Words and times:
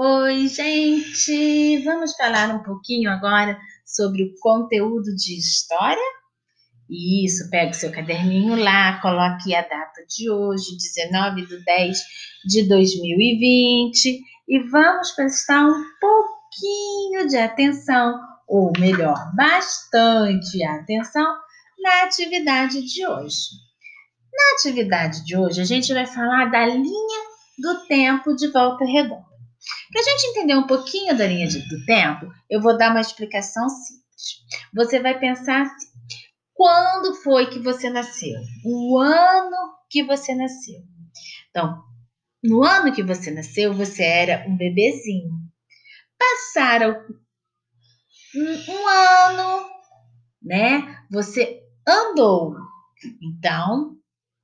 Oi, 0.00 0.46
gente! 0.46 1.82
Vamos 1.82 2.14
falar 2.14 2.54
um 2.54 2.62
pouquinho 2.62 3.10
agora 3.10 3.58
sobre 3.84 4.22
o 4.22 4.32
conteúdo 4.38 5.12
de 5.16 5.36
história? 5.36 6.00
Isso, 6.88 7.50
pega 7.50 7.72
o 7.72 7.74
seu 7.74 7.90
caderninho 7.90 8.54
lá, 8.54 9.00
coloque 9.00 9.52
a 9.56 9.62
data 9.62 10.06
de 10.08 10.30
hoje, 10.30 10.76
19 10.76 11.46
de 11.46 11.64
10 11.64 11.98
de 12.44 12.68
2020, 12.68 14.20
e 14.46 14.60
vamos 14.70 15.10
prestar 15.16 15.66
um 15.66 15.84
pouquinho 16.00 17.26
de 17.26 17.36
atenção, 17.36 18.20
ou 18.46 18.70
melhor, 18.78 19.32
bastante 19.34 20.62
atenção, 20.62 21.26
na 21.80 22.04
atividade 22.04 22.82
de 22.82 23.04
hoje. 23.04 23.48
Na 24.32 24.54
atividade 24.54 25.24
de 25.24 25.36
hoje, 25.36 25.60
a 25.60 25.64
gente 25.64 25.92
vai 25.92 26.06
falar 26.06 26.52
da 26.52 26.64
linha 26.64 27.20
do 27.58 27.84
tempo 27.88 28.36
de 28.36 28.46
volta 28.46 28.84
redonda. 28.84 29.27
Para 29.90 30.00
a 30.00 30.04
gente 30.04 30.26
entender 30.26 30.54
um 30.54 30.66
pouquinho 30.66 31.16
da 31.16 31.26
linha 31.26 31.46
de, 31.46 31.60
do 31.68 31.84
tempo, 31.84 32.30
eu 32.50 32.60
vou 32.60 32.76
dar 32.76 32.90
uma 32.90 33.00
explicação 33.00 33.68
simples. 33.68 34.04
Você 34.74 35.00
vai 35.00 35.18
pensar 35.18 35.62
assim: 35.62 35.86
quando 36.52 37.14
foi 37.14 37.46
que 37.46 37.58
você 37.58 37.88
nasceu? 37.88 38.40
O 38.64 38.98
ano 38.98 39.74
que 39.88 40.02
você 40.02 40.34
nasceu. 40.34 40.80
Então, 41.50 41.82
no 42.42 42.64
ano 42.64 42.92
que 42.92 43.02
você 43.02 43.30
nasceu, 43.30 43.72
você 43.72 44.02
era 44.02 44.44
um 44.48 44.56
bebezinho. 44.56 45.30
Passaram 46.18 47.04
um, 48.34 48.72
um 48.72 48.88
ano, 48.88 49.70
né? 50.42 51.04
Você 51.10 51.62
andou. 51.86 52.56
Então, 53.22 53.96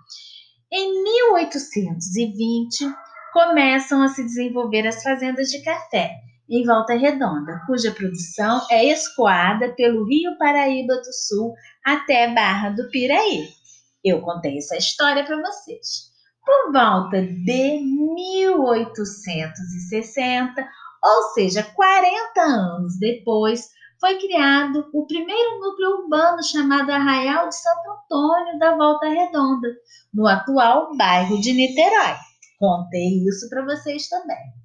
Em 0.72 1.04
1820, 1.04 2.92
começam 3.34 4.02
a 4.02 4.08
se 4.08 4.24
desenvolver 4.24 4.88
as 4.88 5.04
fazendas 5.04 5.50
de 5.50 5.62
café 5.62 6.31
em 6.52 6.66
Volta 6.66 6.94
Redonda, 6.96 7.62
cuja 7.66 7.94
produção 7.94 8.62
é 8.70 8.88
escoada 8.88 9.74
pelo 9.74 10.06
Rio 10.06 10.38
Paraíba 10.38 10.98
do 10.98 11.14
Sul 11.14 11.54
até 11.86 12.28
Barra 12.34 12.72
do 12.72 12.90
Piraí. 12.90 13.48
Eu 14.04 14.22
contei 14.22 14.58
essa 14.58 14.76
história 14.76 15.24
para 15.24 15.42
vocês. 15.42 16.12
Por 16.46 16.74
volta 16.74 17.22
de 17.22 17.80
1860, 17.80 20.62
ou 21.02 21.24
seja, 21.34 21.64
40 21.64 22.42
anos 22.42 23.00
depois, 23.00 23.70
foi 23.98 24.20
criado 24.20 24.90
o 24.94 25.06
primeiro 25.06 25.58
núcleo 25.60 26.02
urbano 26.02 26.44
chamado 26.44 26.92
Arraial 26.92 27.48
de 27.48 27.56
Santo 27.56 27.92
Antônio 27.92 28.60
da 28.60 28.76
Volta 28.76 29.08
Redonda, 29.08 29.70
no 30.14 30.28
atual 30.28 30.98
bairro 30.98 31.40
de 31.40 31.54
Niterói. 31.54 32.18
Contei 32.60 33.24
isso 33.26 33.48
para 33.50 33.64
vocês 33.64 34.10
também. 34.10 34.61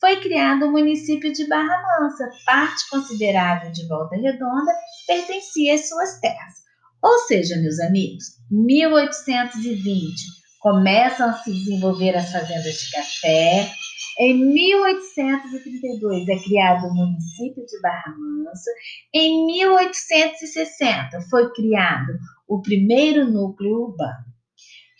Foi 0.00 0.20
criado 0.20 0.66
o 0.66 0.70
município 0.70 1.32
de 1.32 1.48
Barra 1.48 1.82
Mansa, 1.82 2.30
parte 2.46 2.88
considerável 2.88 3.72
de 3.72 3.88
Volta 3.88 4.14
Redonda 4.16 4.72
pertencia 5.06 5.74
às 5.74 5.88
suas 5.88 6.20
terras. 6.20 6.60
Ou 7.02 7.18
seja, 7.26 7.56
meus 7.56 7.80
amigos, 7.80 8.24
1820 8.50 10.14
começam 10.60 11.30
a 11.30 11.32
se 11.32 11.52
desenvolver 11.52 12.16
as 12.16 12.30
fazendas 12.30 12.74
de 12.74 12.90
café. 12.92 13.72
Em 14.22 14.34
1832 14.34 16.28
é 16.28 16.38
criado 16.44 16.88
o 16.88 16.94
município 16.94 17.64
de 17.64 17.80
Barra 17.80 18.14
Mansa. 18.18 18.70
Em 19.14 19.46
1860 19.46 21.22
foi 21.30 21.50
criado 21.54 22.18
o 22.46 22.60
primeiro 22.60 23.24
núcleo 23.24 23.84
urbano. 23.84 24.26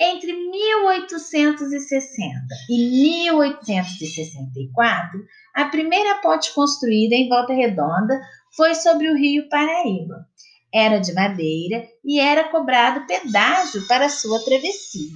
Entre 0.00 0.32
1860 0.32 2.46
e 2.70 3.26
1864, 3.26 5.20
a 5.54 5.66
primeira 5.66 6.14
ponte 6.22 6.54
construída 6.54 7.14
em 7.14 7.28
Volta 7.28 7.52
Redonda 7.52 8.18
foi 8.56 8.74
sobre 8.74 9.10
o 9.10 9.16
rio 9.18 9.50
Paraíba. 9.50 10.26
Era 10.72 10.98
de 10.98 11.12
madeira 11.12 11.86
e 12.02 12.18
era 12.18 12.48
cobrado 12.48 13.06
pedágio 13.06 13.86
para 13.86 14.08
sua 14.08 14.42
travessia 14.42 15.12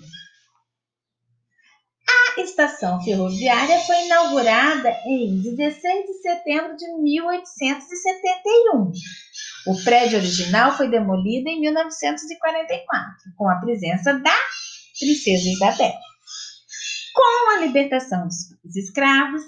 estação 2.39 3.03
ferroviária 3.03 3.79
foi 3.81 4.05
inaugurada 4.07 4.91
em 5.07 5.41
16 5.41 6.07
de 6.07 6.15
setembro 6.23 6.77
de 6.77 6.87
1871. 7.03 8.93
O 9.67 9.83
prédio 9.83 10.19
original 10.19 10.77
foi 10.77 10.89
demolido 10.89 11.49
em 11.49 11.61
1944, 11.61 13.33
com 13.37 13.49
a 13.49 13.57
presença 13.57 14.13
da 14.15 14.37
Princesa 14.99 15.49
Isabel. 15.49 15.95
Com 17.15 17.51
a 17.57 17.61
libertação 17.61 18.27
dos 18.27 18.77
escravos, 18.77 19.43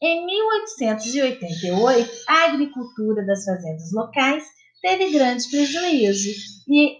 em 0.00 0.26
1888, 0.26 2.10
a 2.28 2.44
agricultura 2.46 3.24
das 3.24 3.44
fazendas 3.44 3.92
locais 3.92 4.44
teve 4.82 5.12
grande 5.12 5.48
prejuízo 5.48 6.28
e 6.68 6.98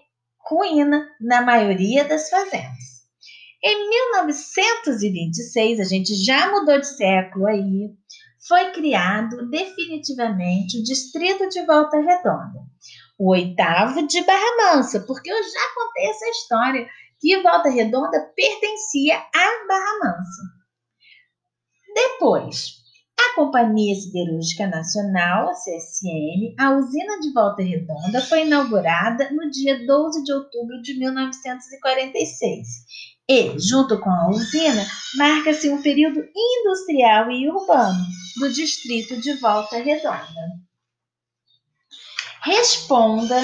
ruína 0.49 1.05
na 1.19 1.41
maioria 1.41 2.05
das 2.05 2.29
fazendas. 2.29 2.92
Em 3.65 3.89
1926, 3.89 5.79
a 5.79 5.85
gente 5.85 6.13
já 6.15 6.51
mudou 6.51 6.77
de 6.77 6.85
século 6.85 7.47
aí, 7.47 7.91
foi 8.45 8.71
criado 8.71 9.49
definitivamente 9.49 10.79
o 10.79 10.83
Distrito 10.83 11.47
de 11.47 11.65
Volta 11.65 11.97
Redonda, 11.97 12.59
o 13.17 13.31
oitavo 13.31 14.05
de 14.05 14.21
Barra 14.25 14.57
Mansa, 14.57 14.99
porque 15.07 15.31
eu 15.31 15.37
já 15.41 15.73
contei 15.73 16.09
essa 16.09 16.29
história 16.29 16.85
que 17.21 17.41
Volta 17.41 17.69
Redonda 17.69 18.33
pertencia 18.35 19.15
a 19.17 19.65
Barra 19.65 19.99
Mansa. 20.03 20.43
Depois, 21.95 22.82
a 23.33 23.35
Companhia 23.35 23.95
Siderúrgica 23.95 24.67
Nacional, 24.67 25.49
a 25.49 25.53
CSN, 25.53 26.53
a 26.57 26.77
usina 26.77 27.19
de 27.19 27.33
Volta 27.33 27.63
Redonda 27.63 28.21
foi 28.21 28.45
inaugurada 28.45 29.29
no 29.31 29.49
dia 29.49 29.85
12 29.85 30.23
de 30.23 30.31
outubro 30.31 30.81
de 30.81 30.97
1946 30.97 32.67
e, 33.27 33.59
junto 33.59 33.99
com 33.99 34.09
a 34.09 34.29
usina, 34.29 34.85
marca-se 35.15 35.69
um 35.69 35.81
período 35.81 36.23
industrial 36.35 37.31
e 37.31 37.49
urbano 37.49 38.05
do 38.37 38.51
distrito 38.51 39.19
de 39.19 39.33
Volta 39.33 39.77
Redonda. 39.77 40.63
Responda 42.43 43.37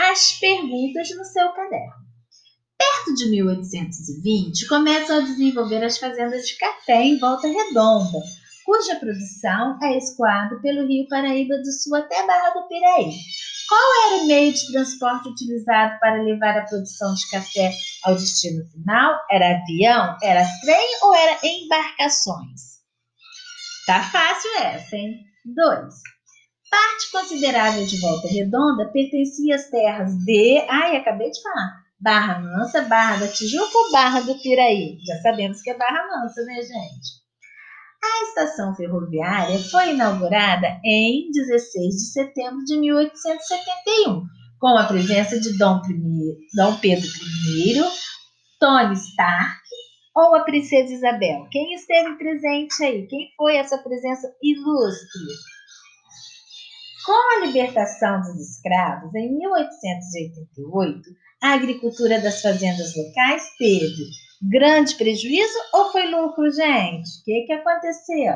as 0.00 0.32
perguntas 0.38 1.08
no 1.16 1.24
seu 1.24 1.48
caderno. 1.52 2.08
Perto 2.78 3.14
de 3.14 3.30
1820, 3.30 4.68
começam 4.68 5.18
a 5.18 5.20
desenvolver 5.20 5.82
as 5.82 5.98
fazendas 5.98 6.46
de 6.46 6.56
café 6.56 7.02
em 7.02 7.18
Volta 7.18 7.48
Redonda, 7.48 8.18
cuja 8.68 8.96
produção 8.96 9.78
é 9.82 9.96
escoada 9.96 10.60
pelo 10.60 10.86
Rio 10.86 11.08
Paraíba 11.08 11.56
do 11.56 11.72
Sul 11.72 11.96
até 11.96 12.26
Barra 12.26 12.50
do 12.50 12.68
Piraí. 12.68 13.14
Qual 13.66 14.06
era 14.06 14.22
o 14.22 14.26
meio 14.26 14.52
de 14.52 14.70
transporte 14.70 15.30
utilizado 15.30 15.98
para 15.98 16.22
levar 16.22 16.54
a 16.58 16.66
produção 16.66 17.14
de 17.14 17.30
café 17.30 17.72
ao 18.04 18.14
destino 18.14 18.62
final? 18.66 19.18
Era 19.30 19.56
avião, 19.56 20.18
era 20.22 20.44
trem 20.60 20.98
ou 21.02 21.14
era 21.14 21.38
embarcações? 21.42 22.60
Tá 23.86 24.02
fácil 24.02 24.50
essa, 24.58 24.96
hein? 24.96 25.16
2. 25.46 25.94
Parte 26.70 27.10
considerável 27.10 27.86
de 27.86 27.98
Volta 28.02 28.28
Redonda 28.28 28.92
pertencia 28.92 29.54
às 29.54 29.70
terras 29.70 30.12
de. 30.26 30.62
Ai, 30.68 30.96
acabei 30.96 31.30
de 31.30 31.40
falar. 31.40 31.72
Barra 31.98 32.38
Mansa, 32.40 32.82
Barra 32.82 33.16
da 33.16 33.28
Tijuca 33.28 33.78
ou 33.78 33.92
Barra 33.92 34.20
do 34.20 34.38
Piraí? 34.42 34.98
Já 35.06 35.22
sabemos 35.22 35.62
que 35.62 35.70
é 35.70 35.78
Barra 35.78 36.06
Mansa, 36.06 36.44
né, 36.44 36.56
gente? 36.56 37.27
A 38.02 38.22
estação 38.24 38.74
ferroviária 38.74 39.58
foi 39.70 39.90
inaugurada 39.90 40.80
em 40.84 41.30
16 41.32 41.94
de 41.94 42.12
setembro 42.12 42.64
de 42.64 42.78
1871, 42.78 44.22
com 44.60 44.78
a 44.78 44.84
presença 44.84 45.38
de 45.40 45.56
Dom, 45.58 45.80
Dom 46.54 46.76
Pedro 46.80 47.06
I, 47.06 47.74
Tony 48.60 48.94
Stark 48.94 49.62
ou 50.14 50.34
a 50.34 50.44
Princesa 50.44 50.92
Isabel. 50.92 51.46
Quem 51.50 51.74
esteve 51.74 52.16
presente 52.16 52.84
aí? 52.84 53.06
Quem 53.06 53.28
foi 53.36 53.56
essa 53.56 53.78
presença 53.78 54.28
ilustre? 54.42 55.20
Com 57.06 57.36
a 57.36 57.46
libertação 57.46 58.20
dos 58.20 58.36
escravos, 58.36 59.14
em 59.14 59.36
1888, 59.38 61.08
a 61.42 61.54
agricultura 61.54 62.20
das 62.20 62.42
fazendas 62.42 62.94
locais 62.96 63.42
teve 63.56 64.04
grande 64.42 64.94
prejuízo 64.96 65.58
ou 65.72 65.90
foi 65.90 66.10
lucro, 66.10 66.50
gente? 66.50 67.08
O 67.20 67.24
que, 67.24 67.46
que 67.46 67.52
aconteceu? 67.52 68.34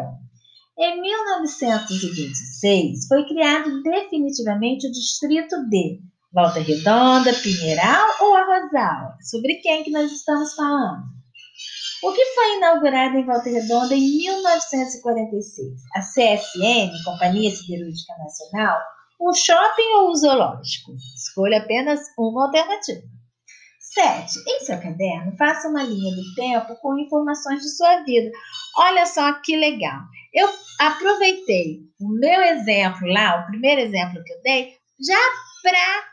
Em 0.78 1.00
1926, 1.00 3.06
foi 3.06 3.26
criado 3.26 3.82
definitivamente 3.82 4.86
o 4.86 4.92
distrito 4.92 5.68
de 5.68 6.00
Volta 6.32 6.60
Redonda, 6.60 7.34
Pinheiral 7.34 8.08
ou 8.20 8.34
Arrozal? 8.34 9.12
Sobre 9.20 9.56
quem 9.56 9.84
que 9.84 9.90
nós 9.90 10.10
estamos 10.10 10.54
falando? 10.54 11.02
O 12.02 12.12
que 12.12 12.24
foi 12.34 12.56
inaugurado 12.56 13.18
em 13.18 13.24
Volta 13.24 13.50
Redonda 13.50 13.94
em 13.94 14.16
1946? 14.16 15.72
A 15.94 16.00
CSN, 16.00 16.90
Companhia 17.04 17.50
Siderúrgica 17.50 18.14
Nacional, 18.18 18.80
um 19.20 19.32
shopping 19.32 19.92
ou 19.98 20.10
um 20.10 20.14
zoológico? 20.14 20.96
Escolha 21.14 21.58
apenas 21.58 22.00
uma 22.18 22.46
alternativa. 22.46 23.02
7. 23.94 24.38
Em 24.48 24.60
seu 24.64 24.80
caderno, 24.80 25.36
faça 25.36 25.68
uma 25.68 25.82
linha 25.82 26.14
do 26.14 26.34
tempo 26.34 26.74
com 26.76 26.98
informações 26.98 27.60
de 27.60 27.68
sua 27.68 28.02
vida. 28.04 28.30
Olha 28.78 29.04
só 29.06 29.32
que 29.34 29.54
legal. 29.56 30.00
Eu 30.32 30.48
aproveitei 30.80 31.80
o 32.00 32.08
meu 32.08 32.42
exemplo 32.42 33.06
lá, 33.08 33.40
o 33.40 33.46
primeiro 33.46 33.82
exemplo 33.82 34.22
que 34.24 34.32
eu 34.32 34.42
dei, 34.42 34.74
já 35.06 35.18
para 35.62 36.04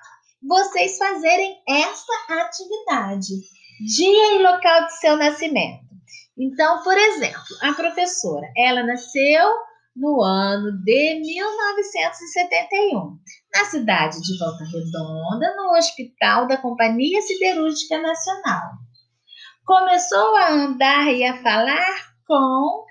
vocês 0.44 0.98
fazerem 0.98 1.58
essa 1.68 2.14
atividade. 2.30 3.34
Dia 3.96 4.36
e 4.36 4.44
local 4.44 4.88
de 4.88 5.00
seu 5.00 5.16
nascimento. 5.16 5.88
Então, 6.38 6.84
por 6.84 6.98
exemplo, 6.98 7.42
a 7.62 7.74
professora, 7.74 8.46
ela 8.58 8.84
nasceu 8.84 9.50
no 9.96 10.22
ano 10.24 10.72
de 10.84 11.20
1971, 11.20 13.18
na 13.54 13.66
cidade 13.66 14.22
de 14.22 14.38
Volta 14.38 14.64
Redonda, 14.64 15.56
no 15.56 15.78
Hospital 15.78 16.48
da 16.48 16.58
Companhia 16.58 17.22
Siderúrgica 17.22 18.02
Nacional. 18.02 18.72
Começou 19.66 20.36
a 20.36 20.52
andar 20.52 21.14
e 21.14 21.24
a 21.24 21.42
falar 21.42 22.14
com. 22.26 22.86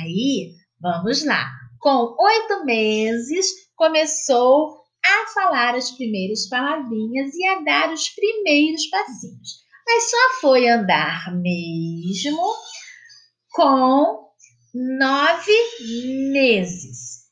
Aí, 0.00 0.52
vamos 0.80 1.24
lá. 1.24 1.50
Com 1.78 2.16
oito 2.18 2.64
meses, 2.64 3.46
começou 3.76 4.84
a 5.04 5.26
falar 5.34 5.74
as 5.74 5.90
primeiras 5.90 6.48
palavrinhas 6.48 7.34
e 7.34 7.46
a 7.46 7.60
dar 7.60 7.92
os 7.92 8.08
primeiros 8.08 8.86
passinhos. 8.86 9.64
Mas 9.86 10.10
só 10.10 10.40
foi 10.40 10.68
andar 10.68 11.30
mesmo 11.36 12.42
com 13.52 14.23
nove 14.74 15.52
meses. 16.32 17.24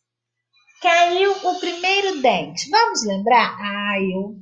Caiu 0.80 1.32
o 1.32 1.58
primeiro 1.58 2.22
dente. 2.22 2.70
Vamos 2.70 3.04
lembrar? 3.04 3.56
Ah, 3.60 4.00
eu. 4.00 4.36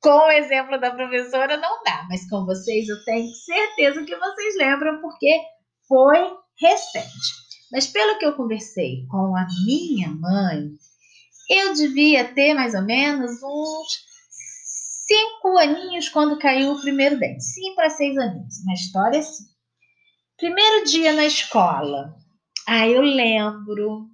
Com 0.00 0.26
o 0.26 0.30
exemplo 0.30 0.80
da 0.80 0.90
professora 0.90 1.56
não 1.56 1.82
dá, 1.84 2.06
mas 2.08 2.28
com 2.28 2.44
vocês 2.44 2.88
eu 2.88 3.04
tenho 3.04 3.28
certeza 3.28 4.04
que 4.04 4.16
vocês 4.16 4.56
lembram 4.56 5.00
porque 5.00 5.40
foi 5.86 6.18
recente. 6.58 7.42
Mas 7.70 7.86
pelo 7.86 8.18
que 8.18 8.26
eu 8.26 8.34
conversei 8.34 9.06
com 9.08 9.36
a 9.36 9.46
minha 9.64 10.08
mãe, 10.10 10.70
eu 11.48 11.72
devia 11.74 12.32
ter 12.32 12.54
mais 12.54 12.74
ou 12.74 12.82
menos 12.82 13.42
uns 13.42 13.88
cinco 15.06 15.56
aninhos 15.58 16.08
quando 16.08 16.38
caiu 16.38 16.72
o 16.72 16.80
primeiro 16.80 17.18
dente. 17.18 17.42
Cinco 17.42 17.80
a 17.80 17.90
seis 17.90 18.16
aninhos. 18.18 18.60
Uma 18.64 18.74
história 18.74 19.20
assim. 19.20 19.51
Primeiro 20.42 20.84
dia 20.86 21.12
na 21.12 21.24
escola. 21.24 22.16
Ah, 22.66 22.88
eu 22.88 23.00
lembro. 23.00 24.08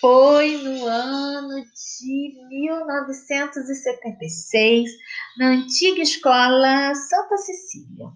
Foi 0.00 0.56
no 0.58 0.86
ano 0.86 1.64
de 1.64 2.32
1976, 2.48 4.88
na 5.38 5.48
antiga 5.48 6.00
escola 6.00 6.94
Santa 6.94 7.36
Cecília. 7.36 8.06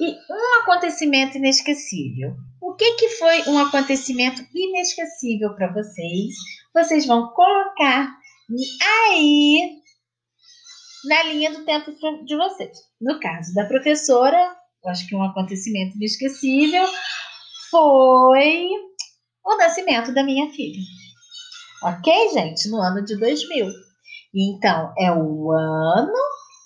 E 0.00 0.16
um 0.28 0.62
acontecimento 0.62 1.38
inesquecível. 1.38 2.34
O 2.60 2.74
que, 2.74 2.94
que 2.94 3.10
foi 3.10 3.44
um 3.46 3.56
acontecimento 3.56 4.44
inesquecível 4.52 5.54
para 5.54 5.72
vocês? 5.72 6.34
Vocês 6.74 7.06
vão 7.06 7.28
colocar 7.28 8.12
aí 8.82 9.78
na 11.04 11.22
linha 11.22 11.52
do 11.52 11.64
tempo 11.64 11.92
de 12.24 12.36
vocês. 12.36 12.76
No 13.00 13.20
caso 13.20 13.54
da 13.54 13.66
professora, 13.66 14.63
acho 14.88 15.06
que 15.08 15.16
um 15.16 15.22
acontecimento 15.22 15.96
inesquecível 15.96 16.86
foi 17.70 18.68
o 19.44 19.56
nascimento 19.56 20.12
da 20.12 20.22
minha 20.22 20.50
filha. 20.50 20.80
Ok, 21.82 22.30
gente? 22.32 22.68
No 22.70 22.80
ano 22.80 23.04
de 23.04 23.16
2000. 23.18 23.68
Então, 24.34 24.92
é 24.98 25.12
o 25.12 25.52
ano 25.52 26.12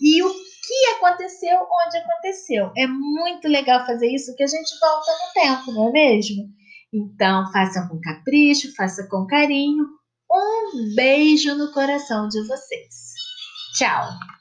e 0.00 0.22
o 0.22 0.30
que 0.30 0.86
aconteceu, 0.96 1.58
onde 1.60 1.96
aconteceu. 1.96 2.70
É 2.76 2.86
muito 2.86 3.48
legal 3.48 3.84
fazer 3.84 4.08
isso, 4.08 4.34
que 4.36 4.42
a 4.42 4.46
gente 4.46 4.78
volta 4.80 5.12
no 5.12 5.42
tempo, 5.42 5.72
não 5.72 5.88
é 5.88 5.92
mesmo? 5.92 6.44
Então, 6.92 7.50
faça 7.52 7.86
com 7.88 8.00
capricho, 8.00 8.74
faça 8.74 9.06
com 9.08 9.26
carinho. 9.26 9.84
Um 10.30 10.94
beijo 10.94 11.54
no 11.56 11.72
coração 11.72 12.28
de 12.28 12.46
vocês. 12.46 13.14
Tchau! 13.76 14.38